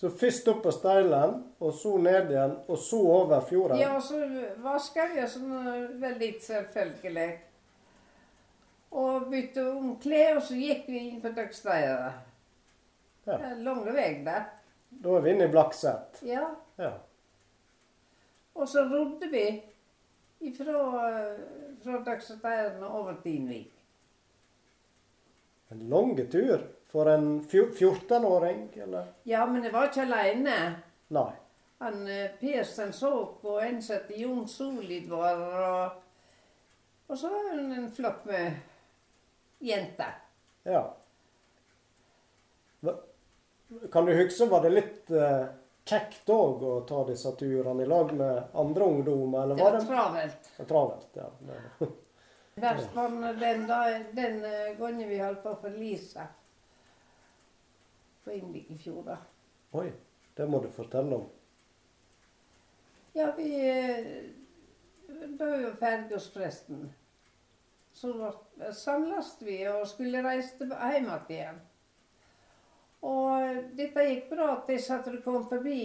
[0.00, 3.78] Så først opp på Steilen, og så ned igjen, og så over fjorden.
[3.78, 4.18] Ja, og så
[4.64, 5.36] vaska vi oss
[6.02, 7.28] veldig selvfølgelig.
[8.98, 12.18] Og bytte om klær, og så gikk vi inn på Døgsteidet.
[13.28, 13.36] Ja.
[13.36, 14.50] Det er Lang vei der.
[14.90, 16.18] Da er vi inne i Blakset.
[16.26, 16.48] Ja.
[16.82, 16.90] Ja.
[18.58, 19.46] Og så rodde vi
[20.42, 20.78] ifra,
[21.82, 23.72] fra og over Dinvik.
[25.72, 29.06] En lang tur for en 14-åring, eller?
[29.24, 30.56] Ja, men jeg var ikke alene.
[31.08, 31.30] Nei.
[31.82, 32.04] Han
[32.38, 36.02] Per Stensåk og ansatte Jon Solid var og,
[37.08, 38.60] og så var hun en flokk med
[39.64, 40.20] jenter.
[40.68, 40.84] Ja.
[43.92, 45.48] Kan du huske, var det litt eh,
[45.84, 49.86] kjekt òg å ta disse turene i lag med andre ungdommer, eller var Det var
[49.96, 50.50] travelt.
[50.56, 51.08] det travelt.
[51.12, 51.16] travelt?
[51.16, 51.30] Ja.
[51.80, 51.90] Det-
[52.62, 53.08] Verst var
[53.40, 53.66] den,
[54.14, 56.26] den eh, gangen vi holdt på å forlise
[58.24, 59.16] på Innvik i fjor.
[59.72, 59.88] Oi,
[60.36, 61.24] det må du fortelle om.
[63.16, 64.22] Ja, vi eh,
[65.38, 66.92] Da var vi ferdig hos presten.
[67.92, 71.60] Så var- samles vi og skulle reise hjem igjen.
[73.02, 75.78] Og dette gikk bra til at du kom forbi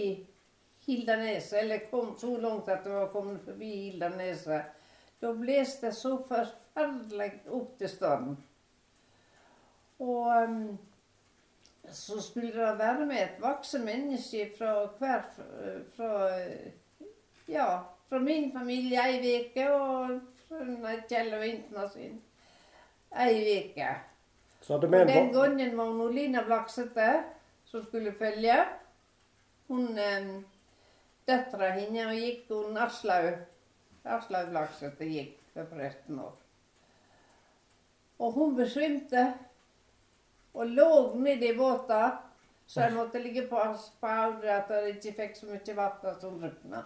[0.86, 4.74] Hildaneset, eller kom så langt at du var kommet forbi Hildaneset.
[5.20, 8.36] Da blåste så forferdelig opp til storm.
[9.98, 10.78] Og um,
[11.92, 15.24] så skulle det være med et voksen menneske fra hver
[15.96, 16.12] fra,
[17.48, 17.68] ja,
[18.08, 22.20] fra min familie ei uke, og fra Kjell og Vintna sin
[23.18, 23.90] ei uke.
[24.68, 27.08] Og den gangen var hun Lina Blaksete
[27.64, 28.56] som skulle følge.
[29.68, 30.28] Hun eh,
[31.28, 33.34] Døtra hennes gikk hun Aslaug
[34.04, 36.36] Aslaug Blaksete gikk for 13 år.
[38.18, 39.26] Og hun besvimte
[40.54, 40.88] og lå
[41.20, 42.16] nedi båten,
[42.66, 43.60] så jeg måtte ligge på
[44.00, 46.82] på at jeg ikke fikk så mye vann at hun drukna.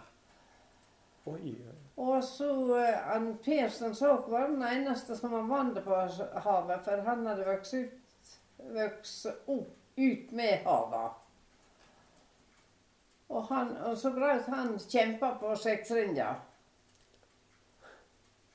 [1.26, 1.81] Oi, oi.
[1.96, 5.98] Og så eh, han Persen Saak var den eneste som var vant på
[6.44, 8.38] havet, for han hadde vokst ut,
[8.72, 11.18] vokst opp ut med havet.
[13.32, 16.34] Og, han, og så brøt han kjempa på seksrinja.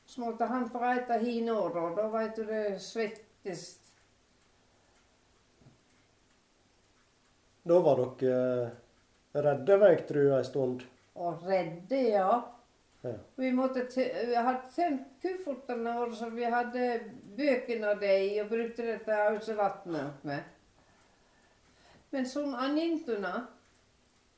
[0.06, 3.64] Så måtte han få reite hin år, og da veit du det svettes.
[7.68, 8.38] Da var dere
[9.34, 10.86] redde, redde veiktrua ei stund.
[11.18, 12.30] Og redde, ja.
[13.08, 13.18] Ja.
[13.36, 13.52] Vi
[14.30, 16.88] vi hadde tømt kuffertene våre så vi hadde
[17.38, 19.42] bøkene av det i, og brukte det til å
[20.28, 20.54] med.
[22.12, 23.34] Men sånn Anjintuna,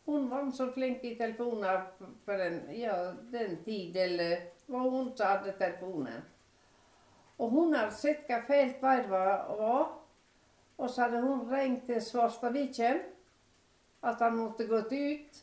[0.09, 1.85] hun var så flink i telefoner
[2.25, 2.95] på den, ja,
[3.31, 6.25] den tid, eller var hun som hadde telefonen.
[7.39, 9.93] Og hun hadde sett hva fælt vær var,
[10.79, 12.99] og så hadde hun ringt til Svarstadviken
[14.01, 15.39] at han måtte gått ut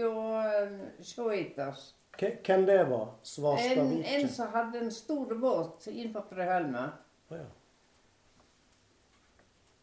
[0.00, 1.90] og um, se etter oss.
[2.20, 3.06] Hvem det var?
[3.06, 4.04] En, Svarstadviken?
[4.04, 6.88] en som hadde en stor båt innenfor Frøholma.
[7.28, 7.44] Oh, ja.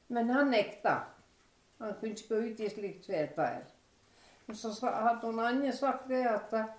[0.08, 1.00] Men han nekta.
[1.78, 3.10] Han kunne ikke gå ut i slikt.
[4.45, 6.69] Men så hadde hun Anje sagt det at eh,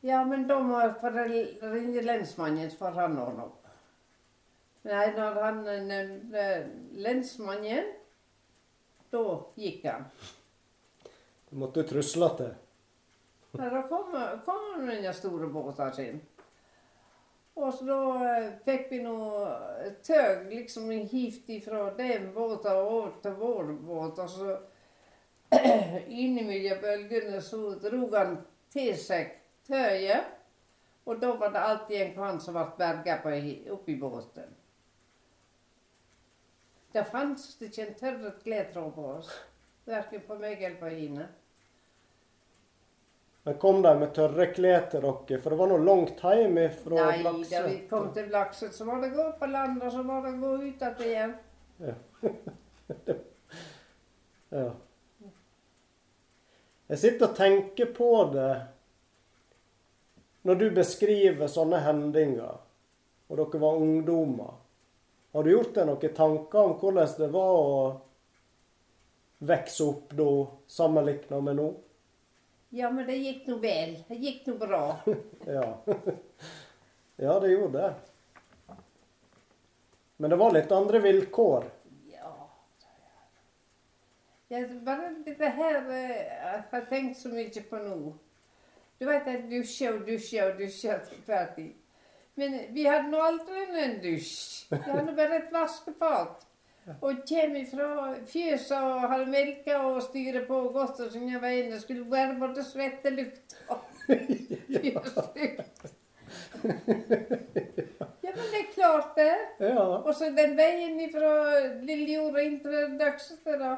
[0.00, 3.64] Ja, men da må jeg ringe lensmannen, for han ordner opp.
[4.86, 6.44] Nei, når han nevnte
[7.02, 7.88] lensmannen,
[9.10, 9.24] da
[9.58, 10.06] gikk han.
[11.50, 12.54] Du måtte trusle til.
[13.56, 14.12] Nei, da kom,
[14.44, 16.20] kom store båten sin.
[17.58, 19.48] Og så da eh, fikk vi noe
[20.06, 24.20] tøg liksom hivt ifra den båten over til vår båt.
[24.22, 24.58] Og så
[26.20, 28.36] innimellom bølgene så drog han
[28.70, 29.34] til seg
[29.66, 30.36] tøyet.
[31.08, 33.18] Og da var det alltid en kvann som ble berga
[33.74, 34.54] oppi båten.
[36.92, 39.32] Det fantes ikke en tørret klestråd på oss.
[39.88, 41.26] Verken på meg eller på henne.
[43.48, 45.36] Men kom de med tørre klær til dere?
[45.40, 49.00] For det var noe langt hjem fra Nei, da vi kom til Lakset, så var
[49.00, 51.32] det gå på land, og så var det gå ut igjen.
[51.78, 51.94] Ja.
[54.58, 54.66] ja.
[56.92, 58.52] Jeg sitter og tenker på det
[60.44, 62.60] når du beskriver sånne hendinger,
[63.32, 64.60] og dere var ungdommer.
[65.32, 67.82] Har du gjort deg noen tanker om hvordan det var å
[69.40, 70.32] vokse opp da,
[70.68, 71.74] sammenlignet med nå?
[72.70, 73.96] Ja, men det gikk nå vel.
[74.08, 74.84] Det gikk nå bra.
[75.46, 75.66] Ja.
[77.16, 77.94] ja, det gjorde det.
[80.16, 81.64] Men det var litt andre vilkår.
[82.12, 82.32] Ja.
[84.48, 87.98] Jeg, bare dette her eh, jeg har tenkt så mye på nå.
[88.98, 91.72] Du vet, jeg dusjer og dusjer og dusjer til hver tid.
[92.38, 94.66] Men vi hadde nå aldri en dusj.
[94.74, 96.47] Vi hadde bare et vaskefat.
[97.00, 97.88] Og kommer fra
[98.26, 101.80] fjøsa og har melka og styrer på godt og synger veiene.
[101.80, 105.94] Skulle være både svettelukt og fjøslukt.
[108.22, 109.36] Ja, men det er klart det.
[109.60, 109.80] Ja.
[109.80, 111.30] Og så den veien fra
[111.86, 113.76] Lille Jord inn til Døgsete, da.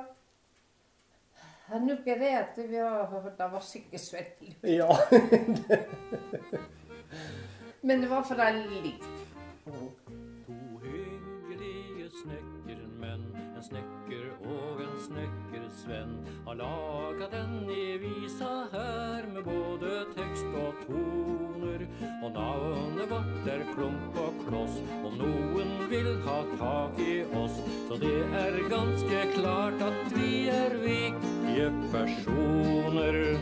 [1.71, 4.65] Nå er det at vi har Det var sikkert svettelukt.
[4.65, 4.89] ja.
[7.83, 9.15] Men det var for alle likt.
[15.81, 21.87] Snekkersvenn, har laga denne visa her med både tekst og toner.
[22.23, 27.61] Og navnet vårt er Klump og Kloss, og noen vil ha tak i oss.
[27.89, 33.39] Så det er ganske klart at vi er viktige personer.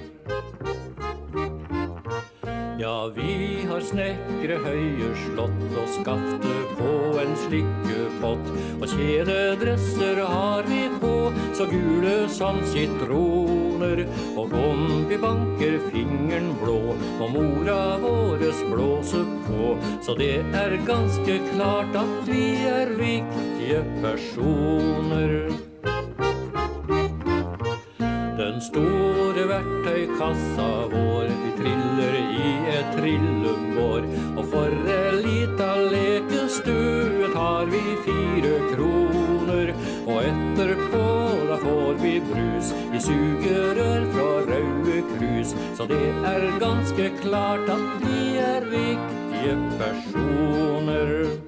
[2.79, 8.53] Ja, vi har snekre høye slott og skafte på en slikkepott.
[8.79, 11.08] Og kjededresser har vi på,
[11.59, 14.05] så gule som sitroner.
[14.39, 19.73] Og om vi banker fingeren blå, må mora våres blåse på.
[20.07, 25.35] Så det er ganske klart at vi er viktige personer.
[28.39, 31.27] Den store verktøykassa vår.
[31.43, 34.07] Vi triller i et trillebår,
[34.39, 35.58] og for ei lita
[41.63, 45.55] får vi brus i sugerør fra røde Krus.
[45.77, 51.48] Så det er ganske klart at vi er viktige personer.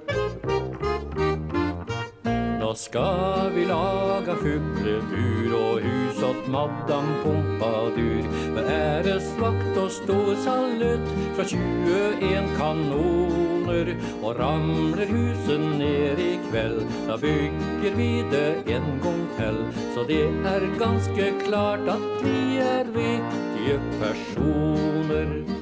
[2.71, 8.29] Nå skal vi laga fuglebur og hus åt Madam Pompadur.
[8.55, 13.91] Med æresvakt og stor salutt fra 21 kanoner.
[14.23, 19.59] Og ramler huset ned i kveld, da bygger vi det en gang til.
[19.97, 25.60] Så det er ganske klart at vi er viktige personer.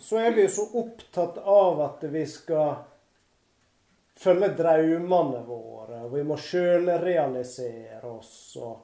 [0.00, 2.76] Så er vi jo så opptatt av at vi skal
[4.18, 6.02] følge drømmene våre.
[6.12, 8.34] Vi må sjøl realisere oss.
[8.58, 8.76] Og...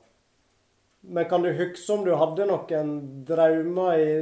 [1.15, 2.95] Men kan du huske om du hadde noen
[3.29, 4.17] drømmer i,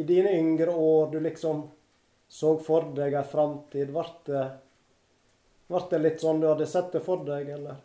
[0.00, 1.10] i dine yngre år?
[1.12, 1.66] Du liksom
[2.28, 3.92] så for deg ei framtid.
[3.94, 4.46] Ble det,
[5.90, 7.80] det litt sånn du hadde sett det for deg, eller?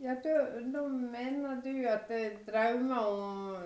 [0.00, 3.56] Ja, da, nå mener du at er drømmer om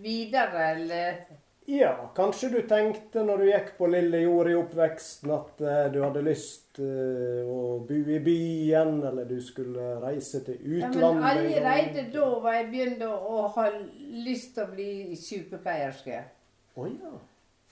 [0.00, 1.18] videre, eller
[1.66, 6.02] Ja, kanskje du tenkte når du gikk på lille jord i oppveksten at eh, du
[6.04, 11.00] hadde lyst eh, å bo i byen, eller du skulle reise til utlandet.
[11.00, 13.68] Ja, men allerede da var jeg begynt å ha
[14.26, 16.20] lyst til å bli sykepleierske.
[16.76, 17.14] Å ja.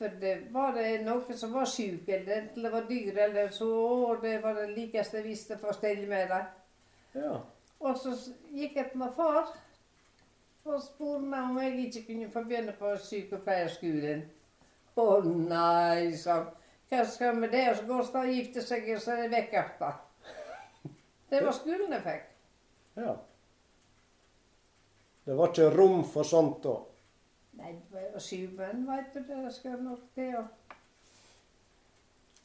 [0.01, 3.69] For det var det noen som var syk, eller enten det var dyr eller så,
[4.09, 6.45] og det var det likeste jeg visste for å stelle med det.
[7.21, 7.43] ja.
[7.83, 8.13] Og så
[8.55, 9.49] gikk jeg til min far
[10.65, 14.23] og spurte meg om jeg ikke kunne få begynne på sykepleierskolen.
[15.01, 16.51] Å nei, sa han.
[16.93, 17.65] Hva skal med det?
[17.71, 20.01] Og så går og gifter seg, og så er det vekk igjen.
[21.33, 22.27] Det var skolen jeg fikk.
[23.01, 23.15] Ja.
[25.25, 26.75] Det var ikke rom for sånt da.
[27.63, 28.21] Nei, var
[28.89, 29.23] veit du.
[29.25, 30.35] Det skal nok til.
[30.35, 30.45] Ja.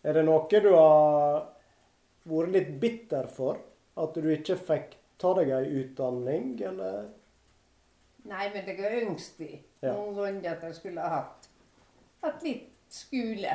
[0.08, 1.48] Er det noe du har
[2.30, 3.60] vært litt bitter for?
[3.98, 7.10] At du ikke fikk ta deg ei utdanning, eller?
[8.28, 9.60] Nei, men jeg er ønsket det.
[9.82, 9.94] Ja.
[9.94, 11.50] Noen ganger at jeg skulle ha hatt,
[12.26, 13.54] hatt litt skole.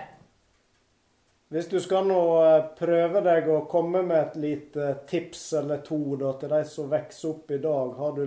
[1.52, 5.98] Hvis du skal nå eh, prøve deg å komme med et lite tips eller to
[6.16, 8.24] da, til de som vokser opp i dag, har du,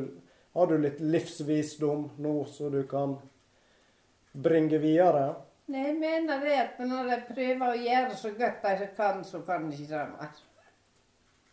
[0.54, 3.16] har du litt livsvisdom nå som du kan
[4.36, 5.32] bringe videre?
[5.74, 9.42] Nei, jeg mener det at når jeg prøver å gjøre så godt jeg kan, så
[9.48, 10.44] kan de ikke det mer.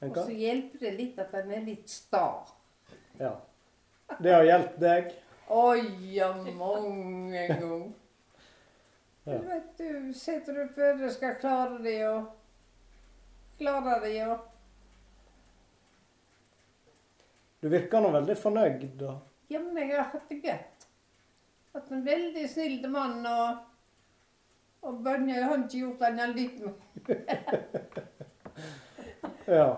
[0.03, 2.27] Og så hjelper det litt at den er litt sta.
[3.21, 3.33] Ja.
[4.21, 5.11] Det har hjulpet deg?
[5.53, 5.83] Oi,
[6.15, 7.91] ja, mange ganger.
[9.25, 9.39] Ja.
[9.39, 12.25] Du vet du, setter du før du skal klare det og
[13.61, 14.49] klare det og
[17.63, 18.89] Du virker nå veldig fornøyd.
[18.99, 19.13] da.
[19.53, 20.89] Ja, men jeg har hatt det godt.
[21.77, 23.69] Hatt en veldig snill mann og
[24.83, 26.75] og Bønje har ikke gjort han litt med.
[29.47, 29.69] Ja.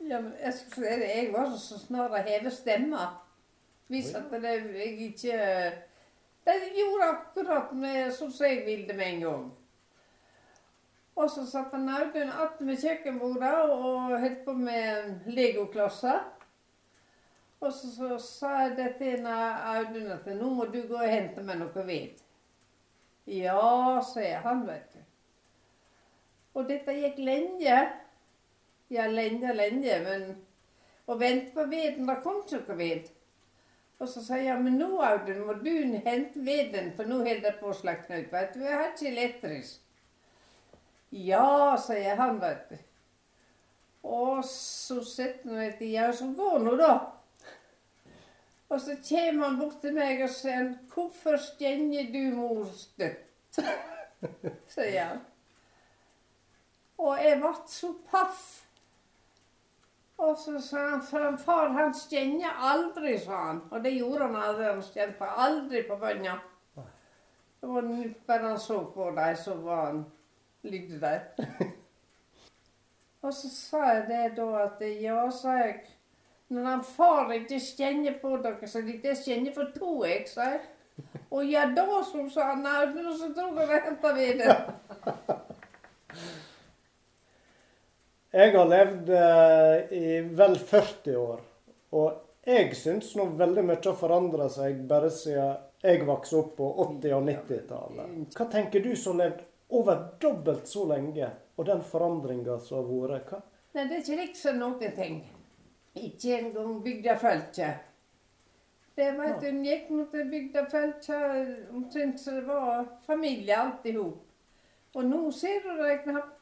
[0.00, 0.54] Ja, men jeg
[1.02, 3.06] jeg var så snar å heve stemma.
[3.88, 5.38] Hvis at det, jeg ikke
[6.46, 9.48] De gjorde akkurat med sånn som jeg ville med en gang.
[11.18, 16.20] Og så satt han Audun attmed kjøkkenbordet og holdt på med legoklosser.
[17.58, 21.42] Og så, så sa jeg det til Audun at nå må du gå og hente
[21.44, 22.22] meg noe ved.
[23.28, 25.02] Ja, sier han, vet du.
[26.56, 27.80] Og dette gikk lenge.
[28.88, 30.28] Ja, lenge, lenge, men
[31.08, 33.06] Å vente på veden, det kom ikke noe ved.
[33.98, 35.72] Og så sier jeg, men nå, Audun, må du
[36.04, 38.62] hente veden, for nå holder det på å slakne ut, vet du.
[38.62, 39.80] Jeg har ikke elektrisk.
[41.10, 42.76] Ja, sier han, vet du.
[44.08, 46.92] Og så sitter han du, ja, så går nå, da.
[48.68, 53.60] Og så kommer han bort til meg og sier, 'Hvorfor stjenger du mor støtt?'
[54.74, 55.20] sier han.
[56.98, 58.67] Og jeg ble så paff.
[60.18, 63.60] Og så sa han, for far han stjenger aldri, sa han.
[63.70, 64.64] Og det gjorde han aldri.
[64.66, 66.38] Han stjente aldri på bønna.
[67.60, 67.86] Det var
[68.26, 70.04] bare han så på dem, så var han
[70.62, 71.20] ligget der.
[73.22, 75.78] og så sa jeg det da at ja, sa jeg.
[76.48, 80.50] Når han far ikke stjenger på dere, så de det stjenger for to, jeg, sa
[80.54, 80.60] jeg.
[81.30, 85.44] Og ja da, som sa han, nei, og så jeg det henter vi videre.
[88.30, 91.38] Jeg har levd eh, i vel 40 år,
[91.96, 96.68] og jeg syns nå veldig mye har forandra seg bare siden jeg vokste opp på
[96.84, 98.36] 80- og 90-tallet.
[98.36, 99.44] Hva tenker du som har levd
[99.78, 103.32] over dobbelt så lenge, og den forandringa som har vært?
[103.32, 103.40] Hva?
[103.76, 105.18] Nei, det er ikke liksom noen ting.
[105.96, 107.84] Ikke engang bygdefølget.
[108.98, 113.94] Det var at hun gikk mot det bygdefølget omtrent som det var familie alt i
[113.96, 114.24] hop.
[114.98, 116.37] Og nå ser du det knapt.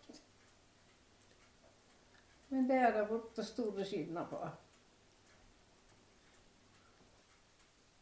[2.57, 4.39] Men det er det blitt store skiller på.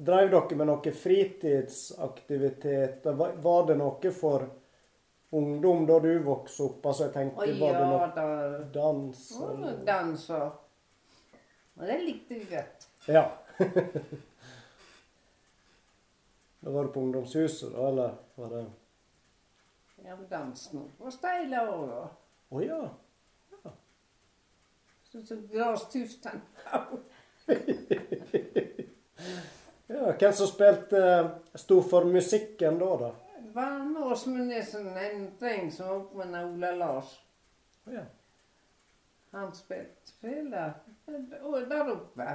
[0.06, 3.16] Dreiv dere med noen fritidsaktiviteter?
[3.18, 4.46] Var det noe for
[5.34, 6.86] ungdom da du vokste opp?
[6.86, 8.28] Altså, jeg Å tenker, var det noe da.
[8.78, 9.18] dans?
[9.42, 10.48] Og dans og
[11.74, 12.78] Og det likte vi godt.
[13.10, 13.26] Ja.
[16.62, 18.62] da var det på ungdomshuset, da, eller var det
[20.04, 22.06] Ja, dansen var steila òg, da.
[22.54, 22.94] Å ja.
[25.14, 26.40] Sånn som grastuften.
[29.86, 30.00] ja.
[30.18, 31.28] Hvem som spilte eh,
[31.62, 33.10] sto for musikken da, da?
[33.54, 37.14] Van Åsmundesen, en dreng som var oppe med Ola Lars.
[37.94, 38.02] Ja.
[39.38, 40.66] Han spilte
[41.46, 42.28] og der oppe.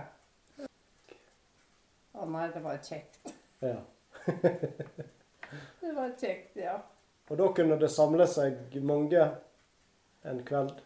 [2.15, 3.35] Å nei, det var kjekt.
[3.59, 3.79] ja.
[5.81, 6.79] Det var kjekt, ja.
[7.27, 9.25] Og da kunne det samle seg mange
[10.23, 10.79] en kveld?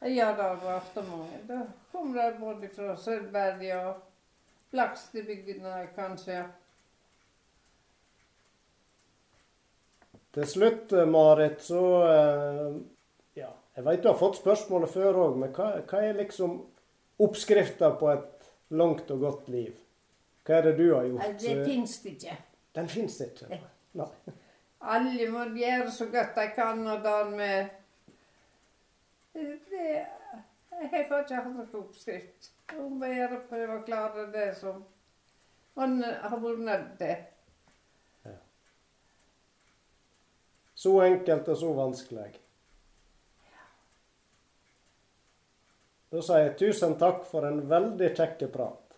[0.00, 1.38] Ja, da var det mange.
[1.48, 1.60] Da
[1.92, 3.98] kom de både fra Sølvberg og
[4.70, 6.44] Blakstebygdene, kanskje.
[10.32, 12.80] Til slutt, eh, Marit, så eh,
[13.34, 16.60] Ja, jeg veit du har fått spørsmålet før òg, men hva, hva er liksom
[17.20, 19.74] oppskrifta på et langt og godt liv?
[20.46, 21.42] Hva er det du har gjort?
[21.42, 22.38] det fins det ikke.
[22.78, 23.60] Den fins ikke.
[23.98, 24.08] Nei.
[24.80, 27.79] Alle må gjøre så godt de kan, og dermed
[29.32, 30.06] det,
[30.92, 32.50] Jeg får ikke hatt noen oppskrift.
[32.72, 34.84] Hun bare prøver å klare det som
[35.76, 37.26] man har vært nødt til.
[40.80, 42.30] Så enkelt og så vanskelig.
[46.10, 48.89] Da sier jeg tusen takk for en veldig kjekk prat.